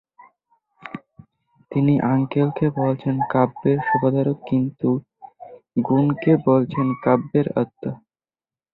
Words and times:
তিনি 1.71 1.93
অলঙ্কারকে 2.03 2.65
বলেছেন 2.79 3.15
কাব্যের 3.33 3.77
শোভাবর্ধক, 3.87 4.37
কিন্তু 4.49 4.89
গুণকে 5.87 6.31
বলেছেন 6.47 6.87
কাব্যের 7.03 7.47
আত্মা। 7.61 7.91